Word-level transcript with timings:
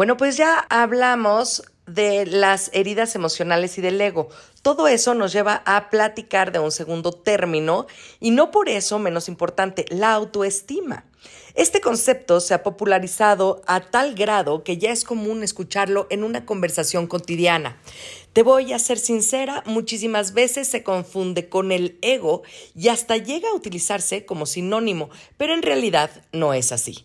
Bueno, 0.00 0.16
pues 0.16 0.38
ya 0.38 0.58
hablamos 0.70 1.62
de 1.86 2.24
las 2.24 2.70
heridas 2.72 3.14
emocionales 3.16 3.76
y 3.76 3.82
del 3.82 4.00
ego. 4.00 4.30
Todo 4.62 4.88
eso 4.88 5.12
nos 5.12 5.30
lleva 5.30 5.62
a 5.66 5.90
platicar 5.90 6.52
de 6.52 6.58
un 6.58 6.72
segundo 6.72 7.12
término 7.12 7.86
y 8.18 8.30
no 8.30 8.50
por 8.50 8.70
eso 8.70 8.98
menos 8.98 9.28
importante, 9.28 9.84
la 9.90 10.14
autoestima. 10.14 11.04
Este 11.54 11.82
concepto 11.82 12.40
se 12.40 12.54
ha 12.54 12.62
popularizado 12.62 13.60
a 13.66 13.80
tal 13.80 14.14
grado 14.14 14.64
que 14.64 14.78
ya 14.78 14.90
es 14.90 15.04
común 15.04 15.42
escucharlo 15.42 16.06
en 16.08 16.24
una 16.24 16.46
conversación 16.46 17.06
cotidiana. 17.06 17.76
Te 18.32 18.42
voy 18.42 18.72
a 18.72 18.78
ser 18.78 18.98
sincera, 18.98 19.62
muchísimas 19.66 20.32
veces 20.32 20.66
se 20.66 20.82
confunde 20.82 21.50
con 21.50 21.72
el 21.72 21.98
ego 22.00 22.42
y 22.74 22.88
hasta 22.88 23.18
llega 23.18 23.50
a 23.50 23.54
utilizarse 23.54 24.24
como 24.24 24.46
sinónimo, 24.46 25.10
pero 25.36 25.52
en 25.52 25.60
realidad 25.60 26.10
no 26.32 26.54
es 26.54 26.72
así. 26.72 27.04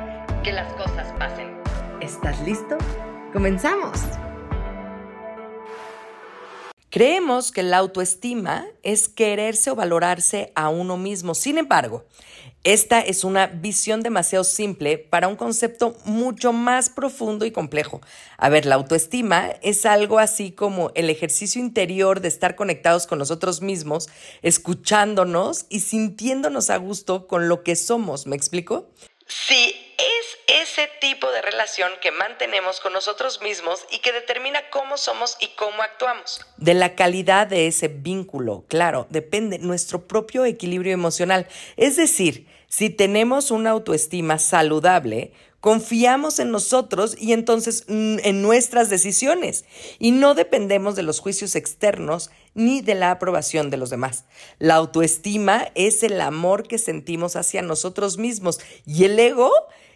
que 0.43 0.51
las 0.51 0.73
cosas 0.73 1.13
pasen. 1.19 1.55
¿Estás 2.01 2.39
listo? 2.41 2.77
¡Comenzamos! 3.31 3.99
Creemos 6.89 7.51
que 7.51 7.63
la 7.63 7.77
autoestima 7.77 8.65
es 8.83 9.07
quererse 9.07 9.71
o 9.71 9.75
valorarse 9.75 10.51
a 10.55 10.69
uno 10.69 10.97
mismo. 10.97 11.35
Sin 11.35 11.57
embargo, 11.57 12.05
esta 12.63 12.99
es 12.99 13.23
una 13.23 13.47
visión 13.47 14.01
demasiado 14.01 14.43
simple 14.43 14.97
para 14.97 15.27
un 15.27 15.35
concepto 15.35 15.95
mucho 16.05 16.51
más 16.53 16.89
profundo 16.89 17.45
y 17.45 17.51
complejo. 17.51 18.01
A 18.37 18.49
ver, 18.49 18.65
la 18.65 18.75
autoestima 18.75 19.51
es 19.61 19.85
algo 19.85 20.19
así 20.19 20.51
como 20.51 20.91
el 20.95 21.09
ejercicio 21.09 21.61
interior 21.61 22.19
de 22.19 22.27
estar 22.27 22.55
conectados 22.55 23.07
con 23.07 23.19
nosotros 23.19 23.61
mismos, 23.61 24.09
escuchándonos 24.41 25.67
y 25.69 25.79
sintiéndonos 25.81 26.69
a 26.69 26.77
gusto 26.77 27.27
con 27.27 27.47
lo 27.47 27.63
que 27.63 27.75
somos. 27.75 28.27
¿Me 28.27 28.35
explico? 28.35 28.89
Sí, 29.27 29.73
es 29.97 30.30
ese 30.51 30.89
tipo 30.99 31.31
de 31.31 31.41
relación 31.41 31.91
que 32.01 32.11
mantenemos 32.11 32.79
con 32.81 32.93
nosotros 32.93 33.41
mismos 33.41 33.85
y 33.91 33.99
que 33.99 34.11
determina 34.11 34.59
cómo 34.69 34.97
somos 34.97 35.37
y 35.39 35.47
cómo 35.55 35.81
actuamos. 35.81 36.45
De 36.57 36.73
la 36.73 36.95
calidad 36.95 37.47
de 37.47 37.67
ese 37.67 37.87
vínculo, 37.87 38.65
claro, 38.67 39.07
depende 39.09 39.59
nuestro 39.59 40.07
propio 40.07 40.45
equilibrio 40.45 40.93
emocional. 40.93 41.47
Es 41.77 41.95
decir, 41.95 42.47
si 42.67 42.89
tenemos 42.89 43.51
una 43.51 43.69
autoestima 43.69 44.39
saludable, 44.39 45.33
confiamos 45.61 46.39
en 46.39 46.51
nosotros 46.51 47.15
y 47.17 47.33
entonces 47.33 47.85
mm, 47.87 48.17
en 48.23 48.41
nuestras 48.41 48.89
decisiones 48.89 49.63
y 49.99 50.11
no 50.11 50.33
dependemos 50.33 50.95
de 50.95 51.03
los 51.03 51.19
juicios 51.19 51.55
externos 51.55 52.31
ni 52.53 52.81
de 52.81 52.95
la 52.95 53.11
aprobación 53.11 53.69
de 53.69 53.77
los 53.77 53.89
demás. 53.89 54.25
La 54.59 54.75
autoestima 54.75 55.71
es 55.75 56.03
el 56.03 56.19
amor 56.19 56.67
que 56.67 56.77
sentimos 56.77 57.35
hacia 57.35 57.61
nosotros 57.61 58.17
mismos 58.17 58.59
y 58.85 59.05
el 59.05 59.17
ego 59.19 59.51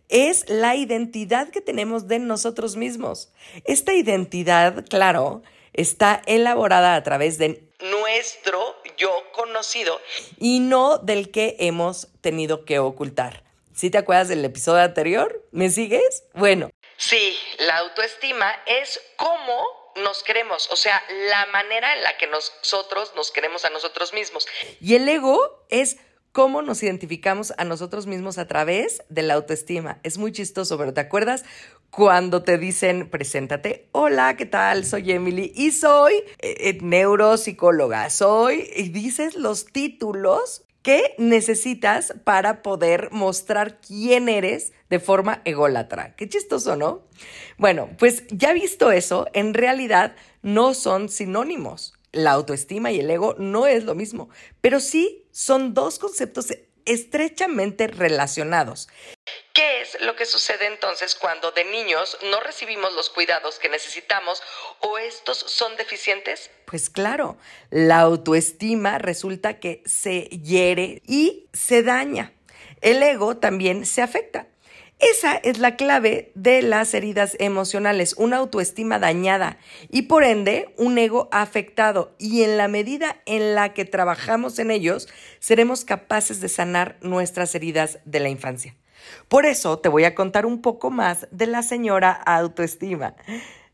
es 0.10 0.50
la 0.50 0.76
identidad 0.76 1.50
que 1.50 1.62
tenemos 1.62 2.08
de 2.08 2.20
nosotros 2.20 2.76
mismos. 2.76 3.32
Esta 3.66 3.94
identidad, 3.94 4.86
claro, 4.90 5.42
está 5.74 6.22
elaborada 6.26 6.96
a 6.96 7.04
través 7.04 7.38
de 7.38 7.64
nuestro 7.80 8.76
yo 8.98 9.12
conocido 9.34 10.00
y 10.40 10.60
no 10.60 10.98
del 10.98 11.32
que 11.32 11.56
hemos 11.60 12.08
tenido 12.22 12.66
que 12.66 12.80
ocultar. 12.80 13.44
¿Sí 13.74 13.90
te 13.90 13.98
acuerdas 13.98 14.30
del 14.30 14.46
episodio 14.46 14.84
anterior? 14.84 15.46
¿Me 15.52 15.70
sigues? 15.70 16.24
Bueno. 16.34 16.70
Sí, 16.98 17.36
la 17.60 17.78
autoestima 17.80 18.50
es 18.66 19.02
cómo 19.18 19.66
nos 19.98 20.24
queremos, 20.24 20.70
o 20.72 20.76
sea, 20.76 21.02
la 21.30 21.46
manera 21.48 21.94
en 21.94 22.04
la 22.04 22.18
que 22.18 22.28
nosotros 22.28 23.14
nos 23.16 23.32
queremos 23.32 23.66
a 23.66 23.70
nosotros 23.70 24.14
mismos. 24.14 24.48
Y 24.82 24.96
el 24.96 25.08
ego 25.08 25.66
es 25.70 25.98
cómo 26.36 26.62
nos 26.62 26.84
identificamos 26.84 27.54
a 27.58 27.64
nosotros 27.64 28.08
mismos 28.08 28.38
a 28.38 28.46
través 28.46 29.02
de 29.08 29.22
la 29.22 29.36
autoestima. 29.36 30.00
Es 30.04 30.18
muy 30.18 30.34
chistoso, 30.34 30.78
pero 30.78 30.94
¿te 30.94 31.00
acuerdas 31.00 31.46
cuando 31.90 32.44
te 32.44 32.58
dicen, 32.58 33.10
preséntate, 33.10 33.88
hola, 33.94 34.36
¿qué 34.36 34.46
tal? 34.46 34.84
Soy 34.84 35.14
Emily 35.14 35.54
y 35.56 35.72
soy 35.72 36.14
eh, 36.40 36.58
eh, 36.60 36.78
neuropsicóloga, 36.82 38.10
soy, 38.10 38.70
y 38.76 38.90
dices 38.90 39.36
los 39.36 39.68
títulos 39.68 40.66
que 40.82 41.16
necesitas 41.18 42.14
para 42.26 42.62
poder 42.62 43.12
mostrar 43.14 43.80
quién 43.80 44.28
eres 44.28 44.74
de 44.90 45.00
forma 45.00 45.42
ególatra. 45.46 46.18
Qué 46.18 46.28
chistoso, 46.28 46.76
¿no? 46.76 47.04
Bueno, 47.58 47.88
pues 47.98 48.24
ya 48.28 48.52
visto 48.52 48.92
eso, 48.92 49.26
en 49.32 49.54
realidad 49.54 50.18
no 50.42 50.74
son 50.74 51.08
sinónimos 51.08 51.94
la 52.12 52.32
autoestima 52.32 52.92
y 52.92 53.00
el 53.00 53.10
ego 53.10 53.36
no 53.38 53.68
es 53.68 53.84
lo 53.84 53.96
mismo, 53.96 54.30
pero 54.62 54.80
sí 54.80 55.25
son 55.36 55.74
dos 55.74 56.00
conceptos 56.00 56.48
estrechamente 56.86 57.88
relacionados. 57.88 58.88
¿Qué 59.52 59.82
es 59.82 60.00
lo 60.00 60.16
que 60.16 60.26
sucede 60.26 60.66
entonces 60.66 61.14
cuando 61.14 61.52
de 61.52 61.66
niños 61.66 62.18
no 62.32 62.40
recibimos 62.40 62.94
los 62.94 63.10
cuidados 63.10 63.60
que 63.60 63.68
necesitamos 63.68 64.42
o 64.80 64.98
estos 64.98 65.38
son 65.38 65.76
deficientes? 65.76 66.52
Pues 66.66 66.90
claro, 66.90 67.38
la 67.70 68.00
autoestima 68.00 68.98
resulta 68.98 69.60
que 69.60 69.84
se 69.86 70.22
hiere 70.30 71.02
y 71.06 71.50
se 71.52 71.84
daña. 71.84 72.32
El 72.80 73.04
ego 73.04 73.36
también 73.36 73.86
se 73.86 74.02
afecta. 74.02 74.48
Esa 75.00 75.36
es 75.36 75.60
la 75.60 75.76
clave 75.76 76.32
de 76.36 76.62
las 76.62 76.94
heridas 76.94 77.36
emocionales, 77.40 78.16
una 78.18 78.38
autoestima 78.38 78.98
dañada 78.98 79.58
y 79.90 80.04
por 80.04 80.24
ende 80.24 80.74
un 80.78 80.98
ego 80.98 81.28
afectado. 81.32 82.16
Y 82.18 82.44
en 82.44 82.58
la 82.58 82.70
medida 82.70 83.18
en 83.26 83.56
la 83.56 83.74
que 83.74 83.84
trabajamos 83.84 84.58
en 84.58 84.72
ellos, 84.72 85.10
seremos 85.40 85.84
capaces 85.84 86.40
de 86.40 86.48
sanar 86.48 86.98
nuestras 87.02 87.56
heridas 87.56 88.00
de 88.06 88.22
la 88.22 88.30
infancia. 88.30 88.76
Por 89.28 89.46
eso 89.46 89.80
te 89.80 89.90
voy 89.90 90.06
a 90.06 90.16
contar 90.16 90.46
un 90.46 90.62
poco 90.62 90.92
más 90.92 91.28
de 91.30 91.48
la 91.48 91.62
señora 91.62 92.12
autoestima. 92.12 93.16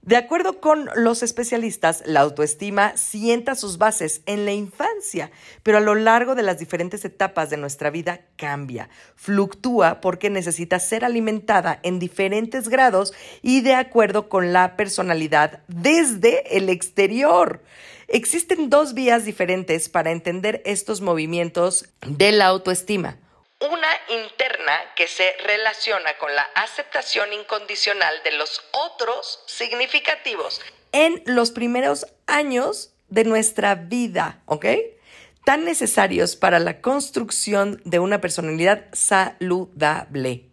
De 0.04 0.18
acuerdo 0.18 0.60
con 0.60 0.90
los 0.96 1.22
especialistas, 1.22 2.02
la 2.08 2.22
autoestima 2.22 2.98
sienta 2.98 3.54
sus 3.54 3.78
bases 3.78 4.24
en 4.26 4.46
la 4.46 4.52
infancia, 4.52 5.30
pero 5.62 5.78
a 5.78 5.82
lo 5.82 5.94
largo 5.94 6.34
de 6.34 6.42
las 6.42 6.58
diferentes 6.58 7.06
etapas 7.06 7.52
de 7.52 7.58
nuestra 7.58 7.92
vida 7.92 8.22
cambia, 8.36 8.90
fluctúa 9.16 10.02
porque 10.02 10.32
necesita 10.32 10.80
ser 10.80 11.06
alimentada 11.06 11.80
en 11.84 12.00
diferentes 12.00 12.68
grados 12.68 13.14
y 13.44 13.62
de 13.62 13.76
acuerdo 13.76 14.28
con 14.28 14.54
la 14.54 14.76
personalidad 14.76 15.62
desde 15.68 16.58
el 16.58 16.70
exterior. 16.70 17.62
Existen 18.08 18.72
dos 18.72 18.96
vías 18.96 19.24
diferentes 19.24 19.88
para 19.88 20.10
entender 20.10 20.64
estos 20.66 21.02
movimientos 21.02 21.86
de 22.08 22.32
la 22.32 22.48
autoestima 22.48 23.20
una 23.72 23.88
interna 24.09 24.74
que 24.96 25.08
se 25.08 25.36
relaciona 25.46 26.18
con 26.18 26.34
la 26.36 26.44
aceptación 26.56 27.34
incondicional 27.34 28.14
de 28.24 28.34
los 28.34 28.62
otros 28.72 29.44
significativos 29.47 30.62
en 30.91 31.23
los 31.26 31.52
primeros 31.52 32.08
años 32.28 32.94
de 33.09 33.23
nuestra 33.23 33.76
vida, 33.76 34.41
¿ok? 34.46 34.66
Tan 35.46 35.66
necesarios 35.66 36.35
para 36.35 36.59
la 36.59 36.82
construcción 36.82 37.82
de 37.85 38.00
una 38.00 38.22
personalidad 38.22 38.85
saludable. 38.94 40.46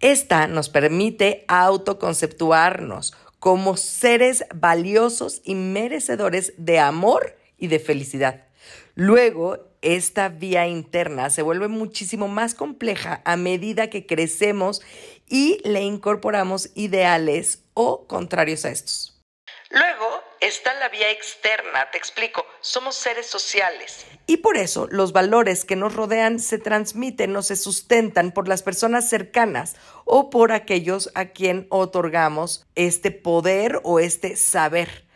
Esta 0.00 0.46
nos 0.46 0.68
permite 0.68 1.44
autoconceptuarnos 1.48 3.14
como 3.38 3.76
seres 3.76 4.44
valiosos 4.54 5.40
y 5.44 5.54
merecedores 5.54 6.54
de 6.56 6.78
amor 6.78 7.36
y 7.58 7.68
de 7.68 7.78
felicidad. 7.78 8.46
Luego, 8.94 9.58
esta 9.80 10.28
vía 10.28 10.66
interna 10.66 11.30
se 11.30 11.42
vuelve 11.42 11.68
muchísimo 11.68 12.28
más 12.28 12.54
compleja 12.54 13.22
a 13.24 13.36
medida 13.36 13.90
que 13.90 14.06
crecemos 14.06 14.82
y 15.28 15.60
le 15.64 15.80
incorporamos 15.80 16.70
ideales 16.74 17.64
o 17.74 18.06
contrarios 18.06 18.64
a 18.64 18.70
estos. 18.70 19.18
Luego 19.70 20.22
está 20.40 20.74
la 20.74 20.90
vía 20.90 21.10
externa, 21.10 21.90
te 21.90 21.96
explico, 21.96 22.44
somos 22.60 22.94
seres 22.94 23.26
sociales. 23.26 24.04
Y 24.26 24.36
por 24.36 24.58
eso 24.58 24.86
los 24.90 25.12
valores 25.12 25.64
que 25.64 25.76
nos 25.76 25.94
rodean 25.94 26.38
se 26.38 26.58
transmiten 26.58 27.34
o 27.36 27.42
se 27.42 27.56
sustentan 27.56 28.32
por 28.32 28.48
las 28.48 28.62
personas 28.62 29.08
cercanas 29.08 29.76
o 30.04 30.28
por 30.28 30.52
aquellos 30.52 31.10
a 31.14 31.30
quien 31.30 31.66
otorgamos 31.70 32.66
este 32.74 33.10
poder 33.10 33.80
o 33.82 33.98
este 33.98 34.36
saber. 34.36 35.06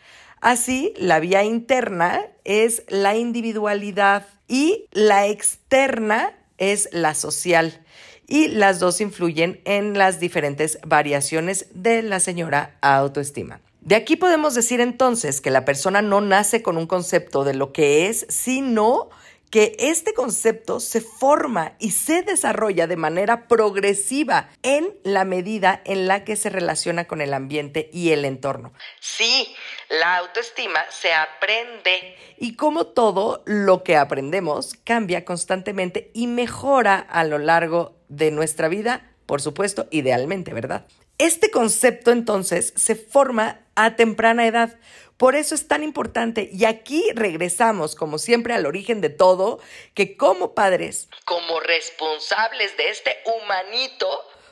Así, 0.41 0.93
la 0.97 1.19
vía 1.19 1.43
interna 1.43 2.21
es 2.43 2.83
la 2.87 3.15
individualidad 3.15 4.27
y 4.47 4.85
la 4.91 5.27
externa 5.27 6.33
es 6.57 6.89
la 6.91 7.15
social. 7.15 7.83
Y 8.27 8.49
las 8.49 8.79
dos 8.79 9.01
influyen 9.01 9.61
en 9.65 9.97
las 9.97 10.19
diferentes 10.19 10.79
variaciones 10.85 11.67
de 11.73 12.01
la 12.01 12.19
señora 12.19 12.77
autoestima. 12.81 13.61
De 13.81 13.95
aquí 13.95 14.17
podemos 14.17 14.53
decir 14.53 14.81
entonces 14.81 15.39
que 15.39 15.49
la 15.49 15.63
persona 15.63 16.01
no 16.01 16.19
nace 16.19 16.61
con 16.61 16.77
un 16.77 16.87
concepto 16.87 17.45
de 17.45 17.53
lo 17.53 17.71
que 17.71 18.09
es, 18.09 18.25
sino 18.27 19.09
que 19.49 19.75
este 19.79 20.13
concepto 20.13 20.79
se 20.79 21.01
forma 21.01 21.75
y 21.79 21.91
se 21.91 22.21
desarrolla 22.21 22.87
de 22.87 22.97
manera 22.97 23.47
progresiva 23.47 24.49
en 24.63 24.93
la 25.03 25.23
medida 25.23 25.81
en 25.85 26.07
la 26.07 26.23
que 26.23 26.35
se 26.35 26.49
relaciona 26.49 27.05
con 27.05 27.21
el 27.21 27.33
ambiente 27.33 27.89
y 27.93 28.11
el 28.11 28.25
entorno. 28.25 28.73
Sí, 28.99 29.55
la 29.89 30.17
autoestima 30.17 30.79
se 30.89 31.13
aprende 31.13 32.15
y 32.37 32.55
como 32.55 32.87
todo 32.87 33.43
lo 33.45 33.83
que 33.83 33.95
aprendemos 33.95 34.75
cambia 34.83 35.23
constantemente 35.23 36.11
y 36.13 36.27
mejora 36.27 36.97
a 36.97 37.23
lo 37.23 37.37
largo 37.37 37.95
de 38.09 38.31
nuestra 38.31 38.67
vida, 38.67 39.11
por 39.25 39.41
supuesto, 39.41 39.87
idealmente, 39.91 40.53
¿verdad? 40.53 40.87
Este 41.17 41.49
concepto 41.49 42.11
entonces 42.11 42.73
se 42.75 42.95
forma 42.95 43.66
a 43.77 43.95
temprana 43.95 44.45
edad. 44.45 44.77
Por 45.15 45.35
eso 45.35 45.55
es 45.55 45.67
tan 45.67 45.83
importante. 45.83 46.49
Y 46.51 46.65
aquí 46.65 47.05
regresamos, 47.15 47.95
como 47.95 48.17
siempre, 48.17 48.53
al 48.53 48.65
origen 48.65 48.99
de 48.99 49.09
todo, 49.09 49.59
que 49.93 50.17
como 50.17 50.53
padres, 50.53 51.07
como 51.25 51.59
responsables 51.61 52.75
de 52.75 52.89
este 52.89 53.15
humanito, 53.25 54.07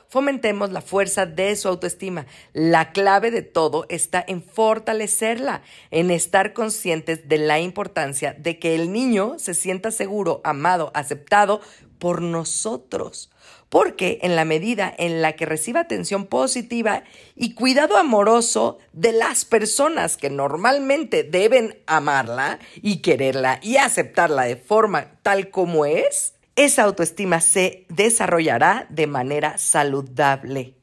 fomentemos 0.07 0.72
la 0.72 0.81
fuerza 0.81 1.25
de 1.25 1.56
su 1.56 1.68
autoestima. 1.68 2.25
La 2.54 2.94
clave 2.94 3.31
de 3.31 3.42
todo 3.42 3.86
está 3.89 4.24
en 4.25 4.42
fortalecerla, 4.42 5.62
en 5.92 6.10
estar 6.10 6.54
conscientes 6.54 7.28
de 7.28 7.38
la 7.38 7.60
importancia 7.60 8.33
de 8.33 8.57
que 8.57 8.75
el 8.75 8.92
niño 8.92 9.36
se 9.39 9.54
sienta 9.54 9.92
seguro, 9.92 10.42
amado, 10.44 10.92
aceptado 10.94 11.62
por 12.06 12.22
nosotros 12.22 13.31
porque 13.69 14.19
en 14.22 14.36
la 14.36 14.46
medida 14.46 14.94
en 14.96 15.24
la 15.24 15.36
que 15.36 15.48
reciba 15.48 15.80
atención 15.80 16.28
positiva 16.28 17.04
y 17.36 17.56
cuidado 17.56 17.98
amoroso 17.98 18.78
de 18.94 19.12
las 19.12 19.44
personas 19.44 20.16
que 20.16 20.30
normalmente 20.30 21.24
deben 21.24 21.81
amarla 21.88 22.60
y 22.75 22.98
quererla 22.98 23.60
y 23.63 23.78
aceptarla 23.78 24.44
de 24.44 24.56
forma 24.56 25.13
tal 25.24 25.50
como 25.50 25.88
es, 25.88 26.36
esa 26.56 26.84
autoestima 26.84 27.42
se 27.42 27.88
desarrollará 27.90 28.86
de 28.92 29.07
manera 29.07 29.57
saludable. 29.57 30.75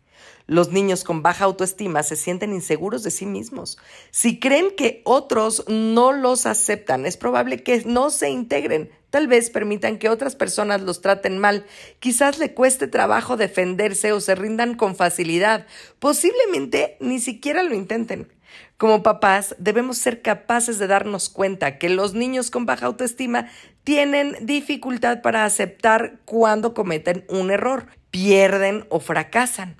Los 0.48 0.72
niños 0.72 1.04
con 1.04 1.22
baja 1.22 1.44
autoestima 1.44 2.02
se 2.02 2.16
sienten 2.16 2.52
inseguros 2.52 3.04
de 3.04 3.12
sí 3.12 3.26
mismos. 3.26 3.78
Si 4.10 4.40
creen 4.40 4.74
que 4.76 5.02
otros 5.04 5.64
no 5.68 6.10
los 6.10 6.46
aceptan, 6.46 7.06
es 7.06 7.16
probable 7.16 7.62
que 7.62 7.80
no 7.86 8.10
se 8.10 8.28
integren. 8.28 8.90
Tal 9.12 9.28
vez 9.28 9.50
permitan 9.50 9.98
que 9.98 10.08
otras 10.08 10.36
personas 10.36 10.80
los 10.80 11.02
traten 11.02 11.36
mal. 11.36 11.66
Quizás 11.98 12.38
le 12.38 12.54
cueste 12.54 12.86
trabajo 12.88 13.36
defenderse 13.36 14.10
o 14.10 14.22
se 14.22 14.34
rindan 14.34 14.74
con 14.74 14.96
facilidad. 14.96 15.66
Posiblemente 15.98 16.96
ni 16.98 17.20
siquiera 17.20 17.62
lo 17.62 17.74
intenten. 17.74 18.32
Como 18.78 19.02
papás, 19.02 19.54
debemos 19.58 19.98
ser 19.98 20.22
capaces 20.22 20.78
de 20.78 20.86
darnos 20.86 21.28
cuenta 21.28 21.76
que 21.76 21.90
los 21.90 22.14
niños 22.14 22.50
con 22.50 22.64
baja 22.64 22.86
autoestima 22.86 23.50
tienen 23.84 24.34
dificultad 24.46 25.20
para 25.20 25.44
aceptar 25.44 26.20
cuando 26.24 26.72
cometen 26.72 27.26
un 27.28 27.50
error, 27.50 27.88
pierden 28.10 28.86
o 28.88 28.98
fracasan. 28.98 29.76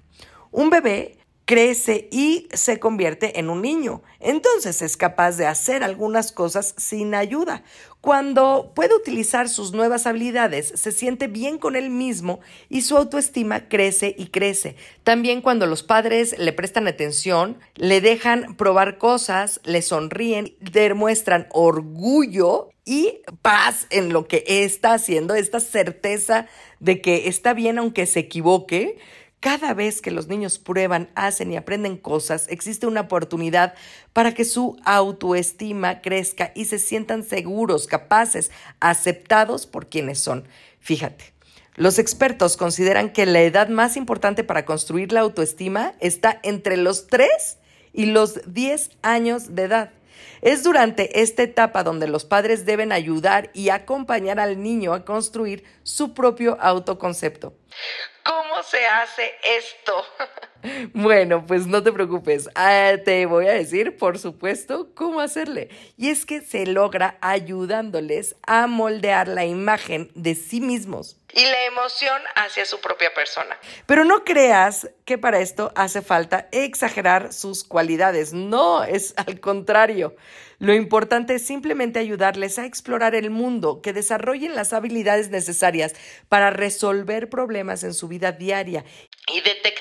Un 0.51 0.69
bebé 0.69 1.17
crece 1.53 2.09
y 2.11 2.49
se 2.55 2.79
convierte 2.79 3.39
en 3.39 3.51
un 3.51 3.61
niño. 3.61 4.01
Entonces 4.21 4.81
es 4.81 4.97
capaz 4.97 5.37
de 5.37 5.45
hacer 5.45 5.85
algunas 5.85 6.33
cosas 6.33 6.75
sin 6.79 7.15
ayuda. 7.15 7.63
Cuando 8.01 8.73
puede 8.75 8.95
utilizar 8.95 9.51
sus 9.51 9.75
nuevas 9.75 10.07
habilidades, 10.07 10.73
se 10.75 10.93
siente 10.93 11.27
bien 11.27 11.59
con 11.59 11.77
él 11.77 11.91
mismo 11.91 12.41
y 12.71 12.81
su 12.81 12.97
autoestima 12.97 13.69
crece 13.69 14.15
y 14.17 14.29
crece. 14.29 14.77
También 15.05 15.43
cuando 15.43 15.67
los 15.67 15.83
padres 15.83 16.35
le 16.39 16.55
prestan 16.55 16.89
atención, 16.89 17.59
le 17.75 18.01
dejan 18.01 18.57
probar 18.57 18.97
cosas, 18.97 19.61
le 19.65 19.83
sonríen, 19.83 20.57
demuestran 20.59 21.49
orgullo 21.51 22.71
y 22.87 23.21
paz 23.43 23.87
en 23.91 24.11
lo 24.15 24.27
que 24.27 24.43
está 24.47 24.95
haciendo, 24.95 25.35
esta 25.35 25.61
certeza 25.61 26.47
de 26.81 27.03
que 27.03 27.29
está 27.29 27.53
bien 27.53 27.79
aunque 27.79 28.07
se 28.07 28.21
equivoque, 28.21 28.97
cada 29.43 29.75
vez 29.75 30.01
que 30.01 30.13
los 30.13 30.29
niños 30.29 30.61
prueban, 30.61 31.11
hacen 31.17 31.53
y 31.53 31.57
aprenden 31.57 31.97
cosas, 31.97 32.47
existe 32.49 32.87
una 32.87 33.01
oportunidad 33.01 33.75
para 34.13 34.35
que 34.35 34.45
su 34.45 34.81
autoestima 34.85 36.01
crezca 36.01 36.53
y 36.55 36.67
se 36.67 36.79
sientan 36.79 37.25
seguros, 37.25 37.89
capaces, 37.89 38.53
aceptados 38.79 39.67
por 39.67 39.89
quienes 39.89 40.21
son. 40.21 40.47
Fíjate, 40.79 41.35
los 41.75 41.99
expertos 41.99 42.57
consideran 42.57 43.13
que 43.13 43.27
la 43.27 43.41
edad 43.41 43.69
más 43.69 43.97
importante 43.97 44.45
para 44.45 44.65
construir 44.65 45.11
la 45.11 45.23
autoestima 45.23 45.95
está 45.99 46.39
entre 46.45 46.77
los 46.77 47.09
3 47.09 47.59
y 47.93 48.07
los 48.07 48.41
10 48.47 48.91
años 49.03 49.57
de 49.57 49.65
edad. 49.65 49.91
Es 50.41 50.63
durante 50.63 51.21
esta 51.21 51.43
etapa 51.43 51.83
donde 51.83 52.09
los 52.09 52.25
padres 52.25 52.65
deben 52.67 52.93
ayudar 52.93 53.51
y 53.55 53.71
acompañar 53.71 54.41
al 54.41 54.63
niño 54.63 54.95
a 54.95 55.05
construir 55.05 55.65
su 55.83 56.15
propio 56.15 56.59
autoconcepto. 56.61 57.55
¿Cómo 58.25 58.63
se 58.63 58.87
hace 58.87 59.33
esto? 59.43 60.05
Bueno, 60.95 61.45
pues 61.47 61.67
no 61.67 61.83
te 61.83 61.93
preocupes, 61.93 62.49
ah, 62.55 62.93
te 63.05 63.27
voy 63.27 63.47
a 63.47 63.53
decir, 63.53 63.97
por 63.97 64.19
supuesto, 64.19 64.91
cómo 64.95 65.21
hacerle. 65.21 65.69
Y 65.97 66.11
es 66.11 66.27
que 66.27 66.41
se 66.41 66.67
logra 66.67 67.19
ayudándoles 67.21 68.37
a 68.47 68.67
moldear 68.67 69.29
la 69.29 69.45
imagen 69.45 70.11
de 70.15 70.35
sí 70.35 70.61
mismos 70.61 71.17
y 71.35 71.45
la 71.45 71.65
emoción 71.67 72.21
hacia 72.35 72.65
su 72.65 72.81
propia 72.81 73.13
persona. 73.15 73.59
Pero 73.87 74.05
no 74.05 74.25
creas 74.25 74.91
que 75.05 75.19
para 75.19 75.41
esto 75.41 75.73
hace 75.75 76.03
falta 76.03 76.49
exagerar 76.53 77.33
sus 77.33 77.65
cualidades, 77.65 78.33
no, 78.33 78.85
es 78.85 79.15
al 79.17 79.41
contrario. 79.41 80.15
Lo 80.59 80.75
importante 80.75 81.35
es 81.35 81.45
simplemente 81.45 81.99
ayudarles 81.99 82.59
a 82.59 82.67
explorar 82.67 83.17
el 83.17 83.31
mundo, 83.31 83.81
que 83.83 83.93
desarrollen 83.93 84.55
las 84.55 84.73
habilidades 84.73 85.31
necesarias 85.31 85.95
para 86.29 86.51
resolver 86.51 87.29
problemas 87.29 87.83
en 87.83 87.95
su 87.95 88.07
vida 88.07 88.31
diaria 88.31 88.85
y 89.27 89.41
detectar 89.41 89.72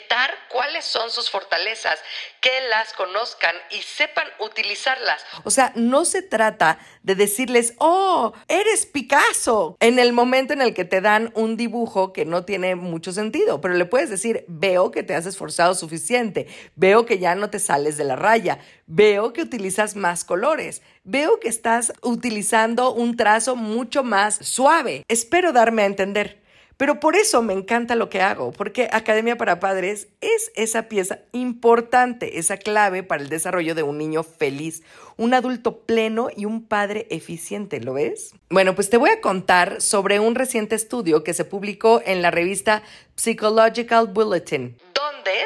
cuáles 0.51 0.85
son 0.85 1.09
sus 1.09 1.29
fortalezas, 1.29 1.99
que 2.41 2.51
las 2.69 2.93
conozcan 2.93 3.55
y 3.69 3.81
sepan 3.81 4.27
utilizarlas. 4.39 5.23
O 5.43 5.51
sea, 5.51 5.71
no 5.75 6.05
se 6.05 6.21
trata 6.21 6.79
de 7.03 7.15
decirles, 7.15 7.73
oh, 7.77 8.33
eres 8.47 8.85
Picasso, 8.85 9.77
en 9.79 9.99
el 9.99 10.13
momento 10.13 10.53
en 10.53 10.61
el 10.61 10.73
que 10.73 10.85
te 10.85 11.01
dan 11.01 11.31
un 11.35 11.55
dibujo 11.57 12.13
que 12.13 12.25
no 12.25 12.43
tiene 12.45 12.75
mucho 12.75 13.11
sentido, 13.11 13.61
pero 13.61 13.75
le 13.75 13.85
puedes 13.85 14.09
decir, 14.09 14.45
veo 14.47 14.91
que 14.91 15.03
te 15.03 15.15
has 15.15 15.25
esforzado 15.25 15.75
suficiente, 15.75 16.47
veo 16.75 17.05
que 17.05 17.19
ya 17.19 17.35
no 17.35 17.49
te 17.49 17.59
sales 17.59 17.97
de 17.97 18.03
la 18.03 18.15
raya, 18.15 18.59
veo 18.87 19.33
que 19.33 19.41
utilizas 19.41 19.95
más 19.95 20.25
colores, 20.25 20.81
veo 21.03 21.39
que 21.39 21.47
estás 21.47 21.93
utilizando 22.01 22.93
un 22.93 23.15
trazo 23.15 23.55
mucho 23.55 24.03
más 24.03 24.35
suave. 24.35 25.05
Espero 25.07 25.53
darme 25.53 25.83
a 25.83 25.85
entender. 25.87 26.40
Pero 26.81 26.99
por 26.99 27.15
eso 27.15 27.43
me 27.43 27.53
encanta 27.53 27.95
lo 27.95 28.09
que 28.09 28.23
hago, 28.23 28.51
porque 28.53 28.89
Academia 28.91 29.37
para 29.37 29.59
Padres 29.59 30.07
es 30.19 30.51
esa 30.55 30.89
pieza 30.89 31.19
importante, 31.31 32.39
esa 32.39 32.57
clave 32.57 33.03
para 33.03 33.21
el 33.21 33.29
desarrollo 33.29 33.75
de 33.75 33.83
un 33.83 33.99
niño 33.99 34.23
feliz, 34.23 34.81
un 35.15 35.35
adulto 35.35 35.81
pleno 35.81 36.29
y 36.35 36.45
un 36.45 36.65
padre 36.65 37.05
eficiente, 37.11 37.81
¿lo 37.81 37.93
ves? 37.93 38.33
Bueno, 38.49 38.73
pues 38.73 38.89
te 38.89 38.97
voy 38.97 39.11
a 39.11 39.21
contar 39.21 39.79
sobre 39.79 40.19
un 40.19 40.33
reciente 40.33 40.73
estudio 40.73 41.23
que 41.23 41.35
se 41.35 41.45
publicó 41.45 42.01
en 42.03 42.23
la 42.23 42.31
revista 42.31 42.81
Psychological 43.15 44.07
Bulletin 44.07 44.75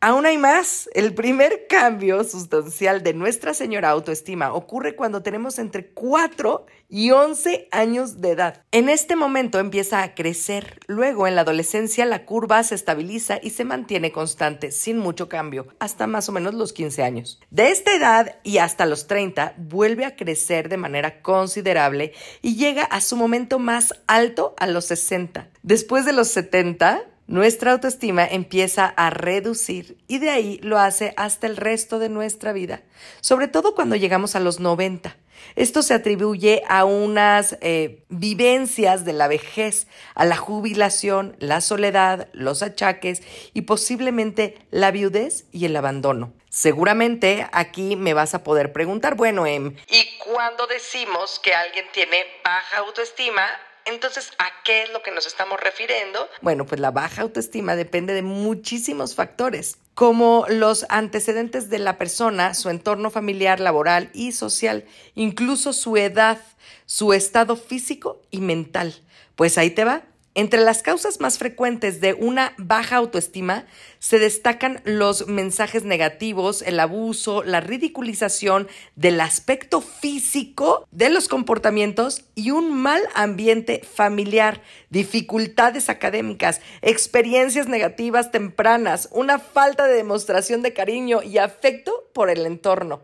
Aún 0.00 0.26
hay 0.26 0.38
más. 0.38 0.88
El 0.94 1.12
primer 1.12 1.66
cambio 1.68 2.22
sustancial 2.22 3.02
de 3.02 3.14
nuestra 3.14 3.52
señora 3.52 3.90
autoestima 3.90 4.52
ocurre 4.52 4.94
cuando 4.94 5.22
tenemos 5.22 5.58
entre 5.58 5.88
4 5.88 6.66
y 6.88 7.10
11 7.10 7.66
años 7.72 8.20
de 8.20 8.30
edad. 8.30 8.62
En 8.70 8.88
este 8.88 9.16
momento 9.16 9.58
empieza 9.58 10.04
a 10.04 10.14
crecer. 10.14 10.78
Luego, 10.86 11.26
en 11.26 11.34
la 11.34 11.40
adolescencia, 11.40 12.06
la 12.06 12.26
curva 12.26 12.62
se 12.62 12.76
estabiliza 12.76 13.40
y 13.42 13.50
se 13.50 13.64
mantiene 13.64 14.12
constante, 14.12 14.70
sin 14.70 14.98
mucho 14.98 15.28
cambio, 15.28 15.66
hasta 15.80 16.06
más 16.06 16.28
o 16.28 16.32
menos 16.32 16.54
los 16.54 16.72
15 16.72 17.02
años. 17.02 17.40
De 17.50 17.70
esta 17.70 17.92
edad 17.92 18.36
y 18.44 18.58
hasta 18.58 18.86
los 18.86 19.08
30, 19.08 19.54
vuelve 19.56 20.04
a 20.04 20.14
crecer 20.14 20.68
de 20.68 20.76
manera 20.76 21.22
considerable 21.22 22.12
y 22.40 22.54
llega 22.54 22.84
a 22.84 23.00
su 23.00 23.16
momento 23.16 23.58
más 23.58 23.94
alto 24.06 24.54
a 24.58 24.68
los 24.68 24.84
60. 24.84 25.48
Después 25.64 26.04
de 26.04 26.12
los 26.12 26.28
70, 26.28 27.04
nuestra 27.28 27.72
autoestima 27.72 28.26
empieza 28.26 28.86
a 28.86 29.10
reducir 29.10 29.98
y 30.08 30.18
de 30.18 30.30
ahí 30.30 30.58
lo 30.62 30.78
hace 30.78 31.14
hasta 31.16 31.46
el 31.46 31.56
resto 31.56 31.98
de 31.98 32.08
nuestra 32.08 32.52
vida, 32.52 32.82
sobre 33.20 33.48
todo 33.48 33.74
cuando 33.74 33.96
llegamos 33.96 34.34
a 34.34 34.40
los 34.40 34.58
90. 34.58 35.14
Esto 35.54 35.82
se 35.82 35.94
atribuye 35.94 36.62
a 36.68 36.84
unas 36.84 37.56
eh, 37.60 38.02
vivencias 38.08 39.04
de 39.04 39.12
la 39.12 39.28
vejez, 39.28 39.86
a 40.14 40.24
la 40.24 40.36
jubilación, 40.36 41.36
la 41.38 41.60
soledad, 41.60 42.28
los 42.32 42.62
achaques 42.62 43.22
y 43.54 43.62
posiblemente 43.62 44.58
la 44.70 44.90
viudez 44.90 45.44
y 45.52 45.66
el 45.66 45.76
abandono. 45.76 46.32
Seguramente 46.48 47.46
aquí 47.52 47.94
me 47.94 48.14
vas 48.14 48.34
a 48.34 48.42
poder 48.42 48.72
preguntar, 48.72 49.14
bueno, 49.16 49.46
Em, 49.46 49.76
¿y 49.88 50.18
cuando 50.18 50.66
decimos 50.66 51.38
que 51.40 51.54
alguien 51.54 51.84
tiene 51.92 52.24
baja 52.42 52.78
autoestima? 52.78 53.46
Entonces, 53.88 54.32
¿a 54.38 54.48
qué 54.64 54.82
es 54.82 54.92
lo 54.92 55.02
que 55.02 55.10
nos 55.10 55.26
estamos 55.26 55.58
refiriendo? 55.58 56.28
Bueno, 56.42 56.66
pues 56.66 56.78
la 56.78 56.90
baja 56.90 57.22
autoestima 57.22 57.74
depende 57.74 58.12
de 58.12 58.20
muchísimos 58.20 59.14
factores, 59.14 59.78
como 59.94 60.44
los 60.48 60.84
antecedentes 60.90 61.70
de 61.70 61.78
la 61.78 61.96
persona, 61.96 62.52
su 62.52 62.68
entorno 62.68 63.10
familiar, 63.10 63.60
laboral 63.60 64.10
y 64.12 64.32
social, 64.32 64.84
incluso 65.14 65.72
su 65.72 65.96
edad, 65.96 66.38
su 66.84 67.14
estado 67.14 67.56
físico 67.56 68.20
y 68.30 68.42
mental. 68.42 68.94
Pues 69.36 69.56
ahí 69.56 69.70
te 69.70 69.84
va. 69.84 70.02
Entre 70.38 70.60
las 70.60 70.84
causas 70.84 71.18
más 71.18 71.36
frecuentes 71.36 72.00
de 72.00 72.14
una 72.14 72.54
baja 72.58 72.94
autoestima 72.94 73.66
se 73.98 74.20
destacan 74.20 74.80
los 74.84 75.26
mensajes 75.26 75.82
negativos, 75.82 76.62
el 76.62 76.78
abuso, 76.78 77.42
la 77.42 77.60
ridiculización 77.60 78.68
del 78.94 79.20
aspecto 79.20 79.80
físico 79.80 80.86
de 80.92 81.10
los 81.10 81.26
comportamientos 81.26 82.22
y 82.36 82.52
un 82.52 82.72
mal 82.72 83.02
ambiente 83.16 83.82
familiar, 83.82 84.62
dificultades 84.90 85.88
académicas, 85.88 86.60
experiencias 86.82 87.66
negativas 87.66 88.30
tempranas, 88.30 89.08
una 89.10 89.40
falta 89.40 89.88
de 89.88 89.94
demostración 89.94 90.62
de 90.62 90.72
cariño 90.72 91.20
y 91.20 91.38
afecto 91.38 92.10
por 92.14 92.30
el 92.30 92.46
entorno. 92.46 93.02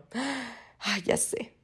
Ay, 0.79 1.01
ya 1.01 1.17
sé. 1.17 1.54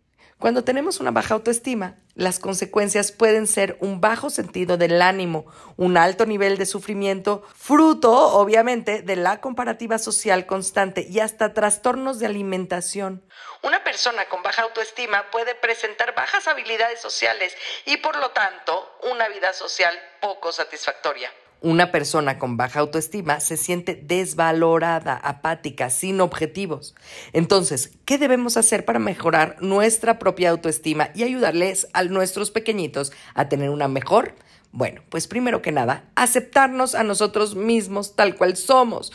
Cuando 0.41 0.63
tenemos 0.63 1.00
una 1.00 1.12
baja 1.12 1.36
autoestima, 1.36 1.98
las 2.15 2.39
consecuencias 2.39 3.12
pueden 3.12 3.45
ser 3.45 3.77
un 3.79 4.01
bajo 4.01 4.31
sentido 4.31 4.75
del 4.75 5.00
ánimo, 5.03 5.45
un 5.77 5.98
alto 5.98 6.25
nivel 6.25 6.57
de 6.57 6.65
sufrimiento, 6.65 7.43
fruto, 7.55 8.12
obviamente, 8.12 9.03
de 9.03 9.17
la 9.17 9.39
comparativa 9.39 10.00
social 10.00 10.48
constante 10.48 11.05
y 11.07 11.19
hasta 11.19 11.53
trastornos 11.53 12.17
de 12.17 12.25
alimentación. 12.25 13.24
Una 13.62 13.83
persona 13.83 14.25
con 14.29 14.41
baja 14.41 14.63
autoestima 14.63 15.29
puede 15.29 15.53
presentar 15.53 16.15
bajas 16.15 16.48
habilidades 16.48 17.00
sociales 17.00 17.55
y, 17.86 17.98
por 17.98 18.15
lo 18.15 18.31
tanto, 18.31 18.98
una 19.12 19.29
vida 19.29 19.53
social 19.53 19.93
poco 20.21 20.51
satisfactoria. 20.51 21.29
Una 21.63 21.91
persona 21.91 22.39
con 22.39 22.57
baja 22.57 22.79
autoestima 22.79 23.39
se 23.39 23.55
siente 23.55 23.93
desvalorada, 23.93 25.13
apática, 25.15 25.91
sin 25.91 26.19
objetivos. 26.19 26.95
Entonces, 27.33 27.91
¿qué 28.03 28.17
debemos 28.17 28.57
hacer 28.57 28.83
para 28.83 28.97
mejorar 28.97 29.57
nuestra 29.61 30.17
propia 30.17 30.49
autoestima 30.49 31.11
y 31.13 31.21
ayudarles 31.21 31.87
a 31.93 32.03
nuestros 32.03 32.49
pequeñitos 32.49 33.13
a 33.35 33.47
tener 33.47 33.69
una 33.69 33.87
mejor? 33.87 34.33
Bueno, 34.71 35.03
pues 35.09 35.27
primero 35.27 35.61
que 35.61 35.71
nada, 35.71 36.05
aceptarnos 36.15 36.95
a 36.95 37.03
nosotros 37.03 37.55
mismos 37.55 38.15
tal 38.15 38.37
cual 38.37 38.57
somos 38.57 39.11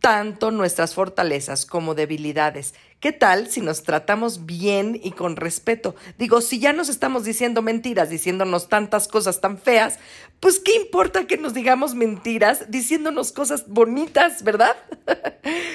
tanto 0.00 0.50
nuestras 0.50 0.94
fortalezas 0.94 1.66
como 1.66 1.94
debilidades. 1.94 2.74
¿Qué 3.02 3.10
tal 3.10 3.50
si 3.50 3.60
nos 3.60 3.82
tratamos 3.82 4.46
bien 4.46 5.00
y 5.02 5.10
con 5.10 5.34
respeto? 5.34 5.96
Digo, 6.18 6.40
si 6.40 6.60
ya 6.60 6.72
nos 6.72 6.88
estamos 6.88 7.24
diciendo 7.24 7.60
mentiras, 7.60 8.10
diciéndonos 8.10 8.68
tantas 8.68 9.08
cosas 9.08 9.40
tan 9.40 9.58
feas, 9.58 9.98
pues 10.38 10.60
qué 10.60 10.76
importa 10.76 11.26
que 11.26 11.36
nos 11.36 11.52
digamos 11.52 11.96
mentiras 11.96 12.70
diciéndonos 12.70 13.32
cosas 13.32 13.66
bonitas, 13.66 14.44
¿verdad? 14.44 14.76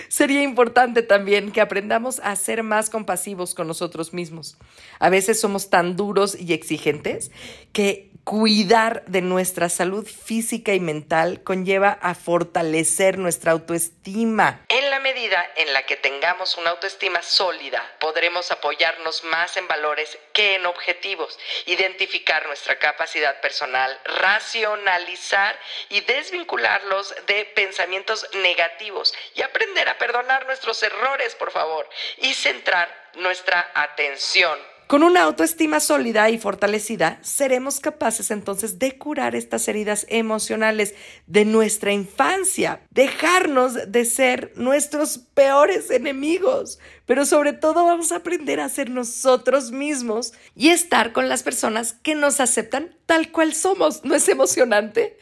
Sería 0.07 0.41
importante 0.41 1.01
también 1.01 1.51
que 1.51 1.59
aprendamos 1.59 2.21
a 2.23 2.33
ser 2.37 2.63
más 2.63 2.89
compasivos 2.89 3.53
con 3.53 3.67
nosotros 3.67 4.13
mismos. 4.13 4.57
A 4.97 5.09
veces 5.09 5.37
somos 5.37 5.69
tan 5.69 5.97
duros 5.97 6.33
y 6.39 6.53
exigentes 6.53 7.31
que 7.73 8.07
cuidar 8.27 9.05
de 9.05 9.21
nuestra 9.21 9.69
salud 9.69 10.05
física 10.05 10.73
y 10.73 10.81
mental 10.81 11.43
conlleva 11.43 11.97
a 12.01 12.13
fortalecer 12.13 13.17
nuestra 13.17 13.53
autoestima. 13.53 14.65
En 14.67 14.89
la 14.89 14.99
medida 14.99 15.41
en 15.55 15.71
la 15.71 15.85
que 15.85 15.95
tengamos 15.95 16.57
una 16.57 16.71
autoestima 16.71 17.16
sólida, 17.21 17.95
podremos 17.99 18.51
apoyarnos 18.51 19.23
más 19.23 19.57
en 19.57 19.67
valores 19.67 20.17
que 20.33 20.55
en 20.55 20.65
objetivos, 20.65 21.37
identificar 21.65 22.45
nuestra 22.47 22.79
capacidad 22.79 23.39
personal, 23.41 23.99
racionalizar 24.05 25.59
y 25.89 26.01
desvincularlos 26.01 27.15
de 27.25 27.45
pensamientos 27.45 28.27
negativos 28.33 29.13
y 29.35 29.41
aprender 29.41 29.89
a 29.89 29.97
perdonar 29.97 30.45
nuestros 30.45 30.81
errores, 30.83 31.35
por 31.35 31.51
favor, 31.51 31.89
y 32.17 32.33
centrar 32.33 33.09
nuestra 33.15 33.71
atención 33.73 34.76
con 34.87 35.03
una 35.03 35.23
autoestima 35.23 35.81
sólida 35.81 36.29
y 36.29 36.37
fortalecida, 36.37 37.19
seremos 37.21 37.81
capaces 37.81 38.31
entonces 38.31 38.79
de 38.79 38.97
curar 38.97 39.35
estas 39.35 39.67
heridas 39.67 40.05
emocionales 40.09 40.95
de 41.27 41.43
nuestra 41.43 41.91
infancia, 41.91 42.81
dejarnos 42.89 43.91
de 43.91 44.05
ser 44.05 44.53
nuestros 44.55 45.17
peores 45.17 45.91
enemigos, 45.91 46.79
pero 47.05 47.25
sobre 47.25 47.51
todo 47.53 47.85
vamos 47.85 48.11
a 48.11 48.17
aprender 48.17 48.61
a 48.61 48.69
ser 48.69 48.89
nosotros 48.89 49.71
mismos 49.71 50.33
y 50.55 50.69
estar 50.69 51.11
con 51.11 51.27
las 51.27 51.43
personas 51.43 51.93
que 51.93 52.15
nos 52.15 52.39
aceptan 52.39 52.95
tal 53.05 53.31
cual 53.31 53.53
somos. 53.53 54.05
¿No 54.05 54.15
es 54.15 54.27
emocionante? 54.29 55.17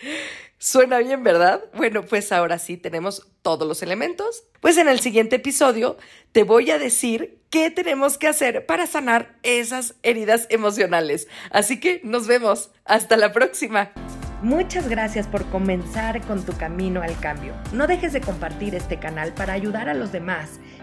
Suena 0.65 0.97
bien, 0.97 1.23
¿verdad? 1.23 1.61
Bueno, 1.75 2.01
pues 2.01 2.31
ahora 2.31 2.57
sí 2.57 2.75
tenemos 2.75 3.27
todos 3.43 3.67
los 3.67 3.83
elementos. 3.83 4.45
Pues 4.61 4.77
en 4.77 4.89
el 4.89 4.99
siguiente 4.99 5.35
episodio 5.35 5.95
te 6.31 6.41
voy 6.41 6.71
a 6.71 6.79
decir 6.79 7.39
qué 7.51 7.69
tenemos 7.69 8.17
que 8.17 8.27
hacer 8.27 8.65
para 8.65 8.87
sanar 8.87 9.35
esas 9.43 9.93
heridas 10.01 10.47
emocionales. 10.49 11.27
Así 11.51 11.79
que 11.79 12.01
nos 12.03 12.25
vemos. 12.25 12.71
Hasta 12.83 13.15
la 13.15 13.31
próxima. 13.31 13.91
Muchas 14.41 14.89
gracias 14.89 15.27
por 15.27 15.45
comenzar 15.51 16.21
con 16.21 16.43
tu 16.43 16.57
camino 16.57 17.03
al 17.03 17.15
cambio. 17.19 17.53
No 17.71 17.85
dejes 17.85 18.11
de 18.13 18.21
compartir 18.21 18.73
este 18.73 18.99
canal 18.99 19.35
para 19.35 19.53
ayudar 19.53 19.87
a 19.87 19.93
los 19.93 20.11
demás 20.11 20.59